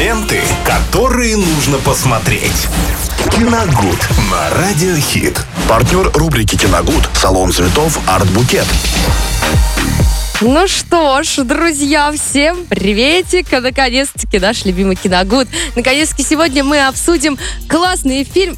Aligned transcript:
Ленты, 0.00 0.40
которые 0.64 1.36
нужно 1.36 1.76
посмотреть. 1.76 2.68
Киногуд 3.32 3.98
на 4.30 4.48
Радиохит. 4.48 5.44
Партнер 5.68 6.10
рубрики 6.14 6.56
«Киногуд»– 6.56 7.06
салон 7.14 7.52
цветов 7.52 8.00
«Арт 8.08 8.26
Букет». 8.30 8.64
Ну 10.40 10.66
что 10.68 11.22
ж, 11.22 11.44
друзья, 11.44 12.10
всем 12.12 12.64
приветик! 12.64 13.52
Наконец-таки 13.52 14.38
наш 14.38 14.64
любимый 14.64 14.96
киногуд. 14.96 15.46
Наконец-таки 15.76 16.22
сегодня 16.22 16.64
мы 16.64 16.86
обсудим 16.86 17.36
классный 17.68 18.24
фильм 18.24 18.56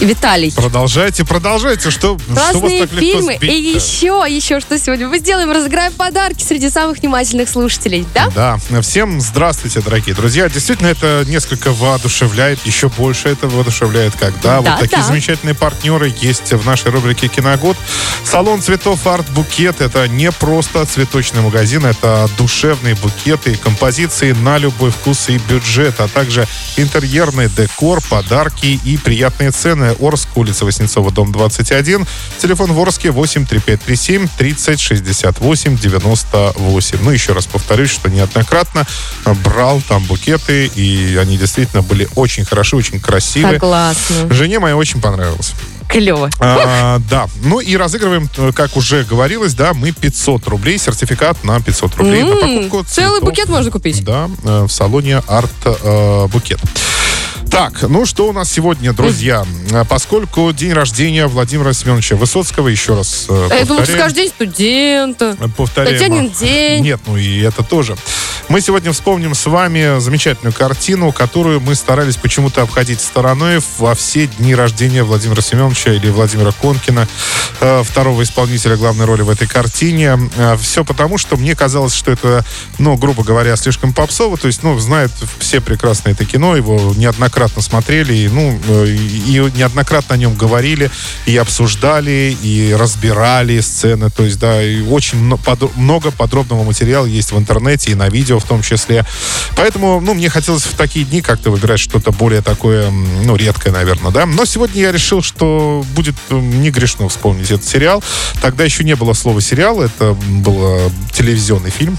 Виталий. 0.00 0.52
Продолжайте, 0.52 1.24
продолжайте. 1.24 1.90
Что, 1.90 2.18
что 2.18 2.32
вас 2.32 2.50
Классные 2.52 2.80
так 2.82 2.92
легко 2.92 3.18
фильмы. 3.18 3.36
сбить-то? 3.36 3.46
И 3.46 3.60
еще, 3.74 4.24
еще 4.28 4.60
что 4.60 4.78
сегодня 4.78 5.08
мы 5.08 5.18
сделаем? 5.18 5.50
Разыграем 5.50 5.92
подарки 5.92 6.42
среди 6.42 6.70
самых 6.70 6.98
внимательных 6.98 7.48
слушателей, 7.48 8.06
да? 8.14 8.30
Да, 8.34 8.80
всем 8.82 9.20
здравствуйте, 9.20 9.80
дорогие 9.80 10.14
друзья. 10.14 10.48
Действительно, 10.48 10.88
это 10.88 11.24
несколько 11.26 11.72
воодушевляет, 11.72 12.64
еще 12.64 12.88
больше 12.88 13.28
это 13.28 13.48
воодушевляет, 13.48 14.14
когда 14.14 14.60
Да, 14.60 14.70
вот 14.72 14.80
такие 14.80 14.98
да. 15.00 15.06
замечательные 15.06 15.54
партнеры 15.54 16.14
есть 16.20 16.52
в 16.52 16.64
нашей 16.64 16.90
рубрике 16.90 17.28
«Киногод». 17.28 17.76
Салон 18.24 18.62
цветов 18.62 19.06
«Арт 19.06 19.28
Букет»— 19.30 19.80
это 19.80 20.06
не 20.06 20.30
просто 20.30 20.84
цветочный 20.86 21.40
магазин, 21.40 21.84
это 21.84 22.28
душевные 22.38 22.94
букеты, 22.94 23.56
композиции 23.56 24.32
на 24.32 24.58
любой 24.58 24.90
вкус 24.90 25.28
и 25.28 25.38
бюджет, 25.38 26.00
а 26.00 26.08
также 26.08 26.46
интерьерный 26.76 27.48
декор, 27.48 28.00
подарки 28.08 28.80
и 28.84 28.96
приятные 28.96 29.50
цены. 29.50 29.71
Орск, 30.00 30.28
улица 30.36 30.64
Воснецова, 30.64 31.10
дом 31.10 31.32
21. 31.32 32.06
Телефон 32.38 32.72
в 32.72 32.80
Орске 32.80 33.10
83537 33.10 34.28
30 34.38 34.80
68 34.80 35.78
98. 35.78 36.98
Ну, 37.02 37.10
еще 37.10 37.32
раз 37.32 37.46
повторюсь, 37.46 37.90
что 37.90 38.08
неоднократно 38.10 38.86
брал 39.44 39.80
там 39.88 40.02
букеты, 40.04 40.66
и 40.66 41.16
они 41.20 41.36
действительно 41.36 41.82
были 41.82 42.08
очень 42.14 42.44
хороши, 42.44 42.76
очень 42.76 43.00
красивые. 43.00 43.54
Согласна. 43.54 44.32
Жене 44.32 44.58
моей 44.58 44.74
очень 44.74 45.00
понравилось. 45.00 45.52
Клево. 45.88 46.30
А, 46.40 47.00
да. 47.10 47.26
Ну 47.42 47.60
и 47.60 47.76
разыгрываем, 47.76 48.28
э, 48.38 48.52
как 48.54 48.76
уже 48.78 49.04
говорилось, 49.04 49.52
да, 49.52 49.74
мы 49.74 49.92
500 49.92 50.46
рублей, 50.48 50.78
сертификат 50.78 51.44
на 51.44 51.60
500 51.60 51.96
рублей 51.96 52.22
на 52.22 52.30
М, 52.30 52.40
покупку 52.40 52.84
Целый 52.88 53.18
цветов. 53.18 53.28
букет 53.28 53.48
можно 53.50 53.70
купить. 53.70 54.02
Да, 54.02 54.30
э, 54.42 54.64
в 54.64 54.70
салоне 54.72 55.18
Арт 55.26 55.50
э. 55.66 56.28
Так, 57.52 57.82
ну 57.82 58.06
что 58.06 58.30
у 58.30 58.32
нас 58.32 58.50
сегодня, 58.50 58.94
друзья? 58.94 59.44
Э, 59.72 59.84
Поскольку 59.86 60.50
день 60.54 60.72
рождения 60.72 61.26
Владимира 61.26 61.74
Семеновича 61.74 62.16
Высоцкого, 62.16 62.68
еще 62.68 62.94
раз 62.94 63.26
э, 63.28 63.48
А 63.50 63.54
Я 63.56 63.66
думала, 63.66 63.84
что 63.84 63.92
повторяем. 63.98 64.02
каждый 64.02 64.16
день 64.22 64.28
студента. 64.30 65.36
Повторяем. 65.54 65.98
Татьянин 65.98 66.30
день. 66.30 66.82
Нет, 66.82 67.00
ну 67.06 67.18
и 67.18 67.40
это 67.40 67.62
тоже. 67.62 67.94
Мы 68.52 68.60
сегодня 68.60 68.92
вспомним 68.92 69.34
с 69.34 69.46
вами 69.46 69.98
замечательную 69.98 70.52
картину, 70.52 71.10
которую 71.10 71.58
мы 71.60 71.74
старались 71.74 72.16
почему-то 72.16 72.60
обходить 72.60 73.00
стороной 73.00 73.60
во 73.78 73.94
все 73.94 74.26
дни 74.26 74.54
рождения 74.54 75.04
Владимира 75.04 75.40
Семеновича 75.40 75.94
или 75.94 76.10
Владимира 76.10 76.52
Конкина, 76.52 77.08
э, 77.62 77.82
второго 77.82 78.22
исполнителя 78.22 78.76
главной 78.76 79.06
роли 79.06 79.22
в 79.22 79.30
этой 79.30 79.48
картине. 79.48 80.18
Все 80.60 80.84
потому, 80.84 81.16
что 81.16 81.38
мне 81.38 81.56
казалось, 81.56 81.94
что 81.94 82.10
это, 82.10 82.44
ну, 82.78 82.94
грубо 82.98 83.24
говоря, 83.24 83.56
слишком 83.56 83.94
попсово. 83.94 84.36
То 84.36 84.48
есть, 84.48 84.62
ну, 84.62 84.78
знают 84.78 85.12
все 85.38 85.62
прекрасно 85.62 86.10
это 86.10 86.26
кино, 86.26 86.54
его 86.54 86.92
неоднократно 86.94 87.62
смотрели, 87.62 88.12
и, 88.12 88.28
ну, 88.28 88.60
э, 88.68 88.86
и 88.86 89.50
неоднократно 89.56 90.14
о 90.14 90.18
нем 90.18 90.34
говорили, 90.34 90.90
и 91.24 91.34
обсуждали, 91.38 92.36
и 92.42 92.76
разбирали 92.78 93.60
сцены. 93.60 94.10
То 94.10 94.24
есть, 94.24 94.38
да, 94.38 94.62
и 94.62 94.82
очень 94.82 95.18
много 95.74 96.10
подробного 96.10 96.64
материала 96.64 97.06
есть 97.06 97.32
в 97.32 97.38
интернете 97.38 97.92
и 97.92 97.94
на 97.94 98.10
видео 98.10 98.41
в 98.42 98.46
том 98.46 98.62
числе. 98.62 99.04
Поэтому, 99.56 100.00
ну, 100.00 100.14
мне 100.14 100.28
хотелось 100.28 100.64
в 100.64 100.74
такие 100.76 101.04
дни 101.04 101.22
как-то 101.22 101.50
выбирать 101.50 101.80
что-то 101.80 102.12
более 102.12 102.42
такое, 102.42 102.90
ну, 102.90 103.36
редкое, 103.36 103.70
наверное, 103.72 104.10
да. 104.12 104.26
Но 104.26 104.44
сегодня 104.44 104.82
я 104.82 104.92
решил, 104.92 105.22
что 105.22 105.84
будет 105.94 106.14
не 106.30 106.70
грешно 106.70 107.08
вспомнить 107.08 107.50
этот 107.50 107.66
сериал. 107.66 108.02
Тогда 108.40 108.64
еще 108.64 108.84
не 108.84 108.94
было 108.96 109.12
слова 109.14 109.40
сериал, 109.40 109.82
это 109.82 110.12
был 110.14 110.56
э, 110.86 110.90
телевизионный 111.12 111.70
фильм. 111.70 111.98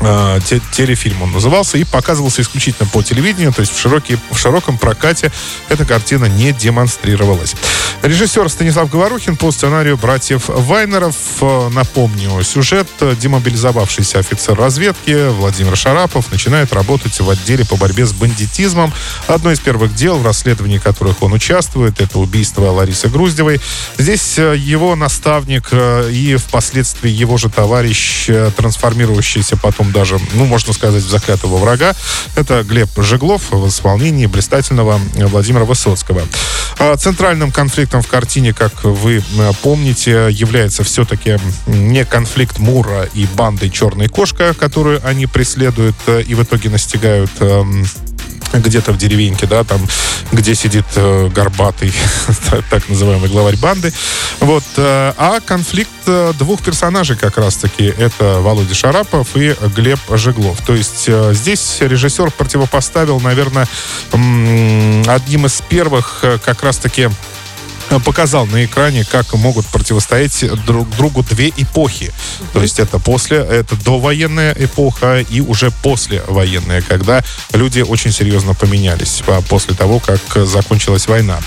Э, 0.00 0.40
те- 0.46 0.60
телефильм 0.72 1.22
он 1.22 1.32
назывался 1.32 1.78
и 1.78 1.84
показывался 1.84 2.42
исключительно 2.42 2.88
по 2.92 3.02
телевидению, 3.02 3.52
то 3.52 3.60
есть 3.60 3.74
в, 3.74 3.78
широкий, 3.80 4.18
в 4.30 4.38
широком 4.38 4.78
прокате 4.78 5.30
эта 5.68 5.84
картина 5.84 6.26
не 6.26 6.52
демонстрировалась. 6.52 7.54
Режиссер 8.02 8.48
Станислав 8.48 8.90
Говорухин 8.90 9.36
по 9.36 9.50
сценарию 9.52 9.96
братьев 9.96 10.44
Вайнеров. 10.48 11.16
Э, 11.40 11.68
Напомню, 11.72 12.42
сюжет 12.42 12.88
э, 13.00 13.14
демобилизовавшийся 13.20 14.18
офицер 14.18 14.56
разведки 14.56 15.28
Владимир 15.42 15.76
Шарапов 15.76 16.30
начинает 16.30 16.72
работать 16.72 17.18
в 17.18 17.28
отделе 17.28 17.64
по 17.64 17.74
борьбе 17.74 18.06
с 18.06 18.12
бандитизмом. 18.12 18.92
Одно 19.26 19.50
из 19.50 19.58
первых 19.58 19.92
дел, 19.92 20.16
в 20.18 20.24
расследовании 20.24 20.78
которых 20.78 21.20
он 21.20 21.32
участвует, 21.32 22.00
это 22.00 22.20
убийство 22.20 22.70
Ларисы 22.70 23.08
Груздевой. 23.08 23.60
Здесь 23.98 24.38
э, 24.38 24.54
его 24.56 24.94
наставник 24.94 25.70
э, 25.72 26.12
и 26.12 26.36
впоследствии 26.36 27.10
его 27.10 27.38
же 27.38 27.50
товарищ, 27.50 28.26
э, 28.28 28.52
трансформирующийся 28.56 29.56
потом 29.56 29.90
даже, 29.90 30.20
ну, 30.34 30.44
можно 30.44 30.72
сказать, 30.72 31.02
в 31.02 31.10
закатого 31.10 31.56
врага, 31.56 31.92
это 32.36 32.62
Глеб 32.62 32.90
Жеглов 32.98 33.50
в 33.50 33.66
исполнении 33.66 34.26
блистательного 34.26 35.00
Владимира 35.16 35.64
Высоцкого. 35.64 36.22
А 36.78 36.96
Центральным 36.96 37.50
конфликтом 37.50 38.00
в 38.00 38.06
картине, 38.06 38.54
как 38.54 38.84
вы 38.84 39.22
помните, 39.62 40.28
является 40.30 40.84
все-таки 40.84 41.38
не 41.66 42.04
конфликт 42.04 42.58
Мура 42.58 43.08
и 43.14 43.26
банды 43.26 43.68
Черная 43.70 44.08
кошка, 44.08 44.54
которую 44.54 45.00
они 45.04 45.26
преследуют 45.32 45.96
э, 46.06 46.22
и 46.22 46.34
в 46.34 46.42
итоге 46.42 46.70
настигают 46.70 47.30
эм, 47.40 47.84
где-то 48.52 48.92
в 48.92 48.98
деревеньке, 48.98 49.46
да, 49.46 49.64
там, 49.64 49.80
где 50.30 50.54
сидит 50.54 50.84
э, 50.96 51.28
горбатый, 51.34 51.92
так- 52.70 52.88
называемый 52.88 53.28
главарь 53.30 53.56
банды. 53.56 53.92
Вот. 54.40 54.64
э, 54.76 55.12
а 55.16 55.40
конфликт 55.40 55.90
э, 56.06 56.32
двух 56.38 56.62
персонажей 56.62 57.16
как 57.16 57.38
раз-таки 57.38 57.84
это 57.84 58.40
Володя 58.40 58.74
Шарапов 58.74 59.36
и 59.36 59.54
Глеб 59.74 60.00
Жеглов. 60.10 60.60
То 60.66 60.74
есть 60.74 61.04
э, 61.06 61.32
здесь 61.34 61.78
режиссер 61.80 62.30
противопоставил, 62.32 63.20
наверное, 63.20 63.66
одним 64.12 65.46
из 65.46 65.62
первых 65.68 66.20
э, 66.22 66.38
как 66.44 66.62
раз-таки 66.62 67.08
показал 68.00 68.46
на 68.46 68.64
экране, 68.64 69.04
как 69.04 69.34
могут 69.34 69.66
противостоять 69.66 70.44
друг 70.66 70.88
другу 70.96 71.22
две 71.22 71.48
эпохи. 71.48 72.12
То 72.52 72.62
есть 72.62 72.78
это 72.78 72.98
после, 72.98 73.38
это 73.38 73.76
довоенная 73.76 74.54
эпоха 74.58 75.20
и 75.20 75.40
уже 75.40 75.70
послевоенная, 75.82 76.82
когда 76.82 77.22
люди 77.52 77.80
очень 77.80 78.12
серьезно 78.12 78.54
поменялись 78.54 79.22
а, 79.26 79.40
после 79.42 79.74
того, 79.74 79.98
как 79.98 80.20
э, 80.34 80.44
закончилась 80.44 81.06
война. 81.06 81.38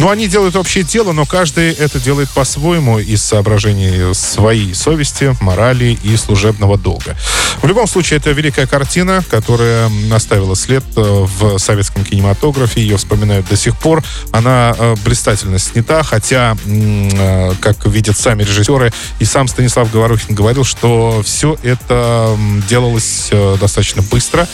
Ну, 0.00 0.08
они 0.08 0.28
делают 0.28 0.56
общее 0.56 0.82
дело, 0.82 1.12
но 1.12 1.26
каждый 1.26 1.72
это 1.72 2.00
делает 2.00 2.30
по-своему 2.30 2.98
из 2.98 3.22
соображений 3.22 4.14
своей 4.14 4.74
совести, 4.74 5.36
морали 5.42 5.98
и 6.02 6.16
служебного 6.16 6.78
долга. 6.78 7.14
В 7.60 7.66
любом 7.66 7.86
случае, 7.86 8.16
это 8.16 8.30
великая 8.30 8.66
картина, 8.66 9.22
которая 9.28 9.90
оставила 10.10 10.56
след 10.56 10.82
э, 10.96 11.00
в 11.02 11.58
советском 11.58 12.02
кинематографе. 12.06 12.80
Ее 12.80 12.96
вспоминают 12.96 13.46
до 13.48 13.56
сих 13.56 13.76
пор. 13.76 14.02
Она 14.32 14.74
э, 14.78 14.94
блистательно 15.04 15.58
снята, 15.58 16.02
хотя, 16.02 16.56
э, 16.64 17.52
как 17.60 17.84
видят 17.84 18.16
сами 18.16 18.42
режиссеры, 18.42 18.94
и 19.18 19.26
сам 19.26 19.48
Станислав 19.48 19.92
Говорухин 19.92 20.34
говорил, 20.34 20.64
что 20.64 21.20
все 21.22 21.58
это 21.62 22.38
делалось 22.70 23.30
достаточно 23.60 24.00
быстро. 24.00 24.48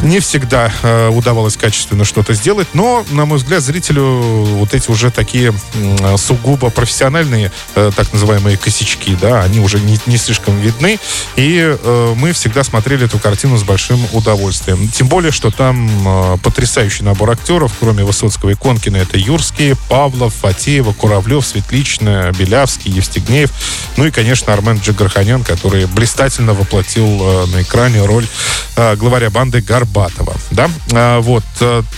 Не 0.00 0.20
всегда 0.20 0.72
удавалось 1.10 1.58
качественно 1.58 2.04
что-то 2.04 2.32
сделать, 2.32 2.68
но, 2.72 3.04
на 3.10 3.26
мой 3.26 3.36
взгляд, 3.36 3.62
зрителю 3.62 4.66
вот 4.70 4.80
эти 4.80 4.90
уже 4.90 5.10
такие 5.10 5.52
м, 5.74 6.18
сугубо 6.18 6.70
профессиональные, 6.70 7.50
э, 7.74 7.90
так 7.94 8.12
называемые 8.12 8.56
косячки, 8.56 9.16
да, 9.20 9.42
они 9.42 9.60
уже 9.60 9.80
не, 9.80 9.98
не 10.06 10.16
слишком 10.16 10.58
видны, 10.60 10.98
и 11.36 11.76
э, 11.76 12.14
мы 12.16 12.32
всегда 12.32 12.62
смотрели 12.62 13.06
эту 13.06 13.18
картину 13.18 13.56
с 13.56 13.62
большим 13.62 14.00
удовольствием. 14.12 14.88
Тем 14.88 15.08
более, 15.08 15.32
что 15.32 15.50
там 15.50 16.34
э, 16.34 16.38
потрясающий 16.38 17.02
набор 17.02 17.30
актеров, 17.30 17.72
кроме 17.80 18.04
Высоцкого 18.04 18.50
и 18.50 18.54
Конкина, 18.54 18.98
это 18.98 19.18
Юрский, 19.18 19.74
Павлов, 19.88 20.34
Фатеева, 20.34 20.92
Куравлев, 20.92 21.44
Светличная, 21.44 22.32
Белявский, 22.32 22.92
Евстигнеев, 22.92 23.50
ну 23.96 24.06
и, 24.06 24.10
конечно, 24.10 24.52
Армен 24.52 24.78
Джигарханян, 24.78 25.42
который 25.42 25.86
блистательно 25.86 26.54
воплотил 26.54 27.06
э, 27.06 27.46
на 27.46 27.62
экране 27.62 28.04
роль 28.04 28.26
главаря 28.96 29.28
банды 29.28 29.60
Горбатова, 29.60 30.34
да, 30.52 30.70
А, 30.92 31.20
вот, 31.20 31.44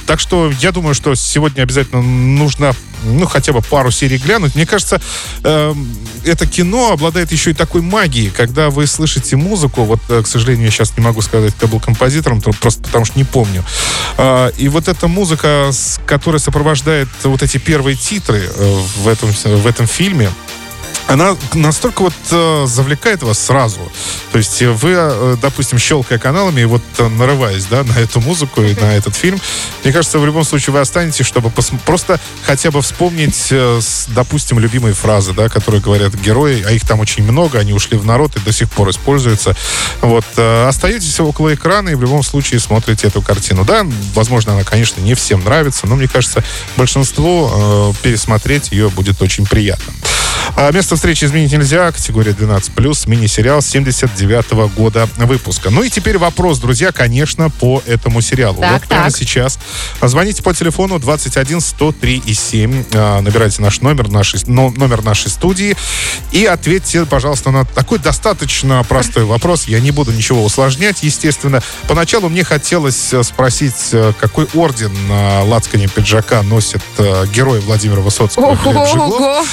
так 0.07 0.19
что 0.19 0.51
я 0.61 0.73
думаю, 0.73 0.95
что 0.95 1.15
сегодня 1.15 1.63
обязательно 1.63 2.03
нужно 2.03 2.62
ну, 3.05 3.27
хотя 3.27 3.53
бы 3.53 3.61
пару 3.63 3.91
серий 3.91 4.19
глянуть. 4.19 4.55
Мне 4.55 4.67
кажется, 4.67 5.01
эм, 5.43 5.89
это 6.25 6.47
кино 6.47 6.93
обладает 6.93 7.33
еще 7.33 7.51
и 7.51 7.55
такой 7.55 7.83
магией, 7.83 8.31
когда 8.31 8.71
вы 8.71 8.87
слышите 8.87 9.37
музыку, 9.37 9.83
вот, 9.85 10.01
э, 10.09 10.23
к 10.23 10.27
сожалению, 10.27 10.67
я 10.67 10.71
сейчас 10.71 10.97
не 10.97 11.03
могу 11.03 11.21
сказать, 11.23 11.53
кто 11.55 11.67
был 11.67 11.81
композитором, 11.81 12.41
то- 12.41 12.53
просто 12.53 12.83
потому 12.83 13.05
что 13.05 13.19
не 13.19 13.25
помню. 13.25 13.65
А, 14.19 14.49
и 14.57 14.69
вот 14.69 14.89
эта 14.89 15.09
музыка, 15.09 15.71
которая 16.07 16.39
сопровождает 16.39 17.09
вот 17.25 17.43
эти 17.43 17.59
первые 17.59 17.97
титры 17.97 18.43
э, 18.55 18.81
в 18.99 19.09
этом, 19.09 19.31
в 19.33 19.67
этом 19.67 19.87
фильме, 19.87 20.31
она 21.09 21.37
настолько 21.55 22.03
вот 22.03 22.15
э, 22.31 22.65
завлекает 22.67 23.23
вас 23.23 23.39
сразу. 23.39 23.81
То 24.31 24.39
есть 24.39 24.63
э, 24.63 24.71
вы, 24.71 24.95
э, 24.97 25.37
допустим, 25.41 25.79
щелкая 25.79 26.19
каналами 26.19 26.63
и 26.63 26.65
вот 26.65 26.83
э, 26.99 27.09
нарываясь, 27.09 27.67
да, 27.67 27.85
на 27.85 27.99
эту 27.99 28.21
музыку 28.21 28.63
и 28.63 28.75
на 28.75 28.95
этот 28.95 29.15
фильм, 29.15 29.41
мне 29.85 29.93
кажется, 29.93 30.19
в 30.19 30.27
любом 30.27 30.45
случае 30.45 30.73
вы 30.75 30.81
останетесь, 30.81 31.27
чтобы 31.27 31.49
пос- 31.49 31.79
просто 31.85 32.21
хотя 32.45 32.71
бы 32.71 32.81
вспомнить, 32.83 33.49
э, 33.51 33.81
с, 33.81 34.07
допустим, 34.09 34.59
любимые 34.59 34.95
фразы, 34.95 35.33
да, 35.33 35.49
которые 35.49 35.81
говорят 35.81 36.15
герои, 36.15 36.63
а 36.67 36.71
их 36.73 36.87
там 36.87 37.01
очень 37.01 37.25
много, 37.25 37.59
они 37.59 37.73
ушли 37.73 37.99
в 37.99 38.05
народ 38.05 38.37
и 38.37 38.41
до 38.41 38.53
сих 38.53 38.71
пор 38.71 38.91
используются. 38.91 39.55
Вот, 40.01 40.25
э, 40.37 40.67
остаетесь 40.67 41.19
около 41.21 41.55
экрана 41.55 41.91
и 41.91 41.95
в 41.95 42.01
любом 42.01 42.23
случае 42.23 42.61
смотрите 42.61 43.09
эту 43.09 43.23
картину. 43.23 43.65
Да, 43.65 43.87
возможно, 44.15 44.53
она, 44.53 44.65
конечно, 44.65 45.01
не 45.01 45.15
всем 45.15 45.45
нравится, 45.45 45.87
но 45.87 45.97
мне 45.97 46.09
кажется, 46.09 46.43
большинству 46.77 47.51
э, 47.53 47.93
пересмотреть 48.03 48.73
ее 48.73 48.89
будет 48.89 49.21
очень 49.21 49.47
приятно. 49.47 49.93
А 50.57 50.71
место 50.73 50.97
встречи 50.97 51.25
изменить 51.25 51.53
нельзя. 51.53 51.91
Категория 51.93 52.33
12+, 52.33 53.09
мини-сериал 53.09 53.63
79 53.63 54.53
года 54.75 55.09
выпуска. 55.17 55.71
Ну 55.71 55.83
и 55.83 55.91
теперь 55.91 56.19
вопрос, 56.19 56.59
друзья, 56.59 56.93
конечно, 56.93 57.51
по 57.51 57.83
этому 57.87 58.21
сериалу. 58.21 58.61
Так, 58.61 58.73
вот 58.81 58.89
прямо 58.89 59.11
так. 59.11 59.17
сейчас. 59.17 59.59
Звоните 60.01 60.43
по 60.43 60.55
телефону 60.55 60.99
21 60.99 61.61
103 61.61 62.23
и 62.27 62.35
7. 62.35 62.85
А, 62.93 63.21
Набирайте 63.21 63.63
наш 63.63 63.81
номер, 63.81 64.09
нашей, 64.09 64.41
но- 64.47 64.71
номер 64.71 65.03
нашей 65.03 65.31
студии 65.31 65.77
и 66.31 66.45
ответьте, 66.45 67.05
пожалуйста, 67.05 67.51
на 67.51 67.65
такой 67.65 67.99
достаточно 67.99 68.85
простой 68.85 69.25
вопрос. 69.25 69.65
Я 69.65 69.81
не 69.81 69.91
буду 69.91 70.13
ничего 70.13 70.45
усложнять, 70.45 71.03
естественно. 71.03 71.63
Поначалу 71.89 72.29
мне 72.29 72.45
хотелось 72.45 73.13
э, 73.13 73.23
спросить, 73.23 73.91
э, 73.93 74.13
какой 74.19 74.47
орден 74.55 74.93
на 75.09 75.43
лацкане 75.43 75.89
пиджака 75.89 76.43
носит 76.43 76.83
э, 76.99 77.27
герой 77.33 77.61
Владимира 77.61 78.01
Высоцкого. 78.01 78.57
Глеб 78.57 78.87
Жиглов. 78.87 79.47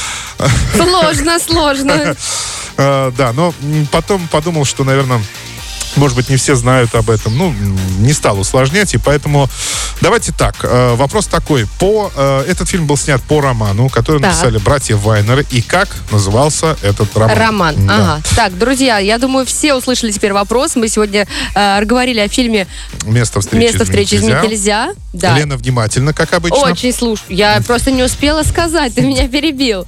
Сложно, 0.76 1.40
сложно. 1.40 2.16
Э, 2.78 3.12
да, 3.18 3.34
но 3.34 3.54
потом 3.92 4.28
подумал, 4.28 4.66
что, 4.66 4.84
наверное, 4.84 5.22
может 6.00 6.16
быть, 6.16 6.30
не 6.30 6.38
все 6.38 6.56
знают 6.56 6.96
об 6.96 7.10
этом. 7.10 7.38
Ну, 7.38 7.54
не 8.00 8.14
стал 8.14 8.40
усложнять, 8.40 8.94
и 8.94 8.98
поэтому 8.98 9.50
давайте 10.02 10.32
так. 10.32 10.56
э, 10.64 10.96
вопрос 10.96 11.28
такой. 11.28 11.68
По, 11.80 12.12
э, 12.16 12.46
этот 12.48 12.68
фильм 12.70 12.88
был 12.88 12.98
снят 12.98 13.22
по 13.22 13.42
роману, 13.42 13.90
который 13.90 14.22
Так. 14.22 14.32
написали 14.32 14.58
братья 14.58 14.96
Вайнеры. 14.96 15.46
И 15.52 15.62
как 15.62 15.90
назывался 16.12 16.78
этот 16.82 17.16
роман? 17.16 17.38
Роман. 17.38 17.88
Да. 17.88 17.96
Ага. 17.96 18.22
Так, 18.36 18.58
друзья, 18.58 18.98
я 18.98 19.18
думаю, 19.18 19.46
все 19.46 19.76
услышали 19.76 20.12
теперь 20.12 20.34
вопрос. 20.34 20.76
Мы 20.76 20.88
сегодня 20.88 21.28
э, 21.54 21.84
говорили 21.86 22.20
о 22.20 22.28
фильме 22.28 22.68
Место 23.04 23.42
встречи 23.42 23.64
«Место 23.64 23.86
встречи 23.86 24.16
изменить 24.16 24.44
нельзя». 24.44 24.94
Да. 25.12 25.38
Лена 25.38 25.58
внимательно, 25.58 26.14
как 26.14 26.34
обычно. 26.34 26.60
Очень 26.60 26.94
слушаю. 26.94 27.36
Я 27.36 27.62
просто 27.66 27.92
не 27.92 28.04
успела 28.04 28.44
сказать, 28.44 28.94
ты 28.94 29.02
меня 29.02 29.28
перебил. 29.28 29.86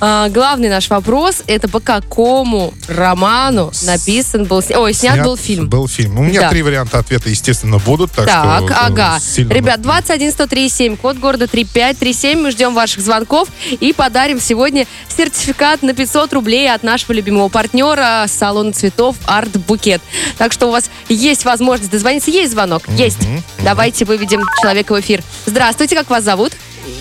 А, 0.00 0.28
главный 0.30 0.68
наш 0.68 0.88
вопрос 0.88 1.42
это 1.46 1.68
по 1.68 1.80
какому 1.80 2.72
роману 2.88 3.70
написан 3.84 4.44
был, 4.44 4.62
ой, 4.74 4.94
снят, 4.94 5.22
был 5.22 5.36
фильм. 5.44 5.68
Был 5.68 5.86
фильм. 5.88 6.18
У 6.18 6.22
меня 6.22 6.42
Да. 6.42 6.50
три 6.50 6.62
варианта 6.62 6.98
ответа, 6.98 7.28
естественно, 7.28 7.78
будут. 7.78 8.10
Так, 8.12 8.26
Так, 8.26 8.64
что, 8.64 8.72
э, 8.72 8.76
ага. 8.76 9.18
Ребят, 9.36 9.82
21 9.82 10.32
103 10.32 10.96
код 10.96 11.18
города 11.18 11.46
3537. 11.46 12.40
Мы 12.40 12.50
ждем 12.50 12.74
ваших 12.74 13.00
звонков 13.02 13.48
и 13.70 13.92
подарим 13.92 14.40
сегодня 14.40 14.86
сертификат 15.14 15.82
на 15.82 15.94
500 15.94 16.32
рублей 16.32 16.72
от 16.72 16.82
нашего 16.82 17.12
любимого 17.12 17.48
партнера 17.48 18.26
салона 18.28 18.72
цветов 18.72 19.16
Арт 19.26 19.56
Букет. 19.66 20.00
Так 20.38 20.52
что 20.52 20.68
у 20.68 20.70
вас 20.70 20.90
есть 21.08 21.44
возможность 21.44 21.90
дозвониться. 21.90 22.30
Есть 22.30 22.52
звонок? 22.52 22.82
Есть. 22.88 23.18
Давайте 23.62 24.04
выведем 24.04 24.42
человека 24.60 24.94
в 24.94 25.00
эфир. 25.00 25.22
Здравствуйте, 25.46 25.96
как 25.96 26.10
вас 26.10 26.24
зовут? 26.24 26.52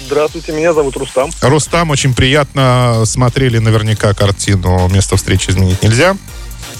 Здравствуйте, 0.06 0.52
меня 0.54 0.74
зовут 0.74 0.96
Рустам. 0.96 1.30
Рустам, 1.42 1.90
очень 1.90 2.14
приятно 2.14 3.04
смотрели 3.06 3.58
наверняка 3.58 4.14
картину 4.14 4.88
«Место 4.90 5.18
встречи 5.18 5.50
изменить 5.50 5.82
нельзя». 5.84 6.16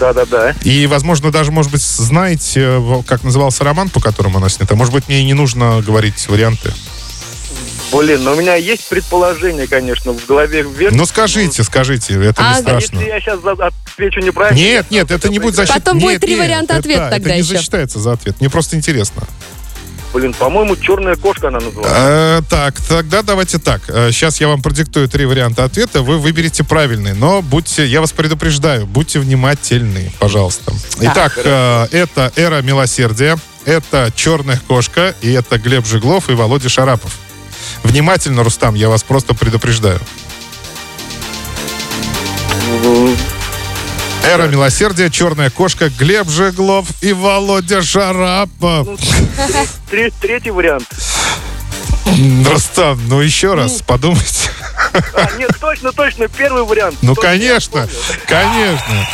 Да-да-да. 0.04 0.54
И, 0.64 0.86
возможно, 0.88 1.32
даже, 1.32 1.52
может 1.52 1.72
быть, 1.72 1.82
знаете, 1.82 2.62
э, 2.62 3.04
как 3.08 3.24
назывался 3.24 3.64
роман, 3.64 3.88
по 3.90 4.02
которому 4.02 4.38
она 4.40 4.50
снята. 4.50 4.76
Может 4.76 4.92
быть, 4.94 5.08
мне 5.08 5.22
и 5.22 5.24
не 5.26 5.34
нужно 5.34 5.82
говорить 5.82 6.28
варианты. 6.28 6.74
Блин, 7.94 8.24
но 8.24 8.34
у 8.34 8.36
меня 8.36 8.56
есть 8.56 8.90
предположение, 8.90 9.68
конечно, 9.68 10.12
в 10.14 10.26
голове 10.26 10.64
вверх. 10.64 10.94
Ну, 10.96 11.06
скажите, 11.06 11.64
скажите, 11.64 12.16
это 12.16 12.42
А, 12.44 12.56
не 12.56 12.62
страшно. 12.62 12.98
если 13.00 13.08
я 13.10 13.20
сейчас 13.22 13.40
отвечу 13.46 14.20
неправильно... 14.20 14.58
Нет, 14.60 14.88
нет, 14.90 15.12
это 15.12 15.30
не 15.30 15.40
будет 15.40 15.56
засчитано. 15.56 15.80
Потом 15.82 16.00
будет 16.00 16.12
Нет, 16.14 16.22
три 16.22 16.32
нет, 16.36 16.40
варианта 16.44 16.74
это- 16.74 16.80
ответа 16.80 17.10
тогда 17.12 17.30
Это 17.30 17.34
не 17.36 17.42
еще. 17.44 17.56
засчитается 17.58 18.00
за 18.00 18.14
ответ. 18.14 18.36
Мне 18.40 18.50
просто 18.50 18.76
интересно. 18.76 19.24
Блин, 20.14 20.34
по-моему, 20.34 20.76
черная 20.76 21.16
кошка 21.16 21.48
она 21.48 21.60
называется. 21.60 21.94
Э, 21.96 22.42
так, 22.48 22.80
тогда 22.82 23.24
давайте 23.24 23.58
так. 23.58 23.82
Сейчас 23.88 24.40
я 24.40 24.48
вам 24.48 24.62
продиктую 24.62 25.10
три 25.10 25.26
варианта 25.26 25.64
ответа. 25.64 26.02
Вы 26.04 26.20
выберете 26.20 26.64
правильный. 26.64 27.14
Но 27.14 27.42
будьте, 27.42 27.86
я 27.86 28.00
вас 28.02 28.12
предупреждаю, 28.12 28.86
будьте 28.86 29.20
внимательны, 29.20 30.12
пожалуйста. 30.20 30.74
Итак, 31.00 31.34
э, 31.38 31.88
это 31.92 32.32
«Эра 32.36 32.62
милосердия», 32.62 33.38
это 33.66 34.12
«Черная 34.16 34.62
кошка», 34.68 35.16
и 35.22 35.32
это 35.32 35.58
Глеб 35.58 35.86
Жиглов 35.86 36.30
и 36.30 36.34
Володя 36.34 36.70
Шарапов. 36.70 37.14
Внимательно, 37.84 38.44
Рустам, 38.44 38.76
я 38.76 38.90
вас 38.90 39.04
просто 39.04 39.34
предупреждаю. 39.34 40.00
«Эра 44.24 44.48
милосердия», 44.48 45.10
«Черная 45.10 45.50
кошка», 45.50 45.90
Глеб 45.90 46.30
Жиглов 46.30 46.88
и 47.02 47.14
Володя 47.14 47.82
Шарапов. 47.82 48.88
Тре- 49.90 50.12
Третий 50.22 50.52
вариант. 50.52 50.88
Рустам, 52.50 53.00
ну 53.08 53.20
еще 53.22 53.54
раз 53.54 53.82
подумайте. 53.82 54.50
А, 55.16 55.30
нет, 55.38 55.52
точно, 55.60 55.92
точно, 55.92 56.28
первый 56.28 56.64
вариант. 56.64 56.98
Ну, 57.02 57.16
Точно, 57.16 57.30
конечно, 57.30 57.88
конечно. 58.28 59.08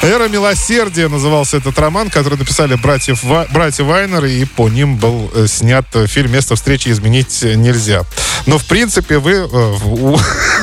«Эра 0.00 0.28
милосердия» 0.28 1.08
назывался 1.08 1.56
этот 1.56 1.76
роман, 1.78 2.08
который 2.08 2.38
написали 2.38 2.76
братьев, 2.76 3.24
Ва- 3.24 3.48
братья 3.50 3.82
Вайнеры, 3.82 4.30
и 4.30 4.44
по 4.44 4.68
ним 4.68 4.96
был 4.96 5.28
э, 5.34 5.46
снят 5.48 5.84
фильм 6.06 6.30
«Место 6.30 6.54
встречи 6.54 6.88
изменить 6.88 7.42
нельзя». 7.42 8.04
Но, 8.48 8.56
в 8.56 8.64
принципе, 8.64 9.18
вы... 9.18 9.32
э, 9.32 9.74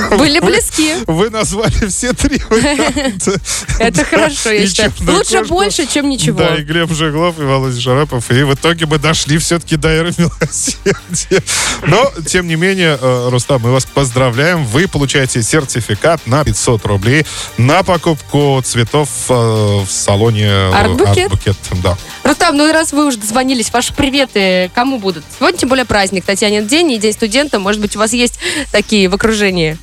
Были 0.18 0.40
близки. 0.40 0.96
Вы 1.06 1.30
назвали 1.30 1.88
все 1.88 2.14
три 2.14 2.42
варианта. 2.50 3.40
Это 3.80 4.04
хорошо, 4.04 4.50
я 4.50 4.68
считаю. 4.68 4.92
«Черную 4.92 5.18
Лучше 5.18 5.40
кошку». 5.40 5.54
больше, 5.54 5.86
чем 5.86 6.10
ничего. 6.10 6.40
Да, 6.40 6.56
и 6.56 6.64
Глеб 6.64 6.92
Жеглов, 6.92 7.40
и 7.40 7.44
Володя 7.44 7.80
Шарапов. 7.80 8.32
И 8.32 8.42
в 8.42 8.56
итоге 8.56 8.88
мы 8.88 8.98
дошли 8.98 9.38
все-таки 9.38 9.76
до 9.76 9.90
эры 9.90 10.12
милосердия. 10.18 11.44
Но, 11.86 12.12
тем 12.28 12.48
не 12.48 12.56
менее, 12.56 12.98
э, 13.00 13.30
Рустам, 13.30 13.62
мы 13.62 13.72
вас 13.72 13.86
поздравляем. 13.86 14.66
Вы 14.66 14.88
получаете 14.88 15.44
сертификат 15.44 16.26
на 16.26 16.44
500 16.44 16.86
рублей 16.86 17.24
на 17.60 17.84
покупку 17.84 18.60
цветов 18.66 19.10
э, 19.30 19.34
в 19.34 19.88
салоне 19.90 20.52
Арт-букет? 20.74 21.32
«Арт-букет». 21.32 21.58
Да. 21.84 21.96
Рустам, 22.24 22.58
ну 22.58 22.68
и 22.68 22.72
раз 22.72 22.94
вы 22.94 23.06
уже 23.06 23.18
дозвонились, 23.18 23.72
ваши 23.72 23.94
приветы 23.94 24.72
кому 24.74 24.98
будут? 24.98 25.24
Сегодня 25.38 25.60
тем 25.60 25.70
более 25.70 25.86
праздник, 25.86 26.26
Татьянин 26.26 26.66
день 26.66 26.92
и 26.94 26.98
День 26.98 27.14
студента. 27.14 27.60
Может 27.60 27.75
быть, 27.82 27.96
у 27.96 28.00
вас 28.00 28.14
есть 28.14 28.40
такие 28.72 29.10
в 29.10 29.16
окружении? 29.16 29.78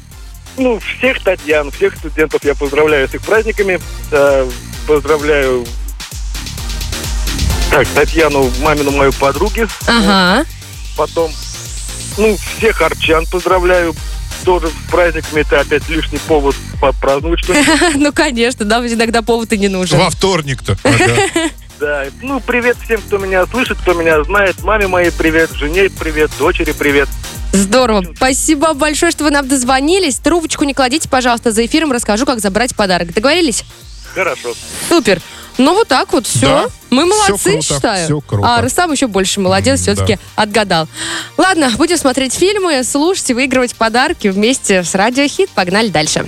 Ну, 0.56 0.78
всех 0.80 1.22
Татьян, 1.22 1.70
всех 1.70 1.96
студентов 1.96 2.44
я 2.44 2.54
поздравляю 2.54 3.08
с 3.08 3.14
их 3.14 3.22
праздниками. 3.22 3.80
Э, 4.10 4.48
Поздравляю 4.86 5.64
так, 7.72 7.88
Татьяну, 7.88 8.50
мамину 8.60 8.90
мою 8.90 9.12
подруги. 9.14 9.66
Ага. 9.86 10.44
Потом, 10.94 11.32
ну, 12.18 12.36
всех 12.58 12.82
арчан 12.82 13.24
поздравляю 13.32 13.94
тоже 14.44 14.68
с 14.68 14.90
праздниками. 14.90 15.40
Это 15.40 15.60
опять 15.60 15.88
лишний 15.88 16.18
повод 16.18 16.54
попраздновать 16.82 17.40
что-нибудь. 17.40 17.94
Ну, 17.94 18.12
конечно, 18.12 18.66
да, 18.66 18.86
иногда 18.86 19.22
повод 19.22 19.54
и 19.54 19.58
не 19.58 19.68
нужен. 19.68 19.98
Во 19.98 20.10
вторник-то. 20.10 20.76
Да, 21.80 22.04
ну, 22.20 22.38
привет 22.38 22.76
всем, 22.84 23.00
кто 23.00 23.18
меня 23.18 23.44
слышит, 23.46 23.76
кто 23.78 23.94
меня 23.94 24.22
знает. 24.22 24.62
Маме 24.62 24.86
моей 24.86 25.10
привет, 25.10 25.50
жене 25.52 25.90
привет, 25.90 26.30
дочери 26.38 26.70
привет. 26.70 27.08
Здорово. 27.52 28.04
Спасибо 28.16 28.72
большое, 28.74 29.12
что 29.12 29.24
вы 29.24 29.30
нам 29.30 29.46
дозвонились. 29.46 30.16
Трубочку 30.16 30.64
не 30.64 30.74
кладите, 30.74 31.08
пожалуйста, 31.08 31.52
за 31.52 31.64
эфиром 31.66 31.92
расскажу, 31.92 32.24
как 32.26 32.40
забрать 32.40 32.74
подарок. 32.74 33.12
Договорились? 33.14 33.64
Хорошо. 34.14 34.54
Супер. 34.88 35.20
Ну, 35.58 35.74
вот 35.74 35.86
так 35.88 36.12
вот, 36.14 36.26
все. 36.26 36.46
Да. 36.46 36.66
Мы 36.88 37.04
молодцы, 37.04 37.52
круто, 37.52 37.62
считаю. 37.62 38.04
всё 38.06 38.20
круто. 38.22 38.56
А 38.56 38.62
Рустам 38.62 38.90
еще 38.92 39.06
больше 39.06 39.38
молодец, 39.40 39.80
М, 39.80 39.82
все-таки 39.82 40.18
отгадал. 40.34 40.88
Ладно, 41.36 41.70
будем 41.76 41.98
смотреть 41.98 42.32
фильмы, 42.34 42.82
слушать 42.84 43.28
и 43.30 43.34
выигрывать 43.34 43.74
подарки 43.74 44.28
вместе 44.28 44.82
с 44.82 44.94
Радио 44.94 45.26
Хит. 45.28 45.50
Погнали 45.50 45.88
дальше. 45.88 46.20